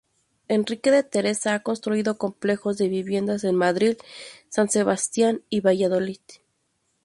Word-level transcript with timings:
Enrique 0.47 0.89
de 0.89 1.03
Teresa 1.03 1.53
ha 1.53 1.59
construido 1.59 2.17
complejos 2.17 2.79
de 2.79 2.87
viviendas 2.89 3.43
en 3.43 3.53
Madrid, 3.53 3.97
San 4.49 4.67
Sebastián 4.67 5.43
y 5.51 5.59
Valladolid. 5.59 6.21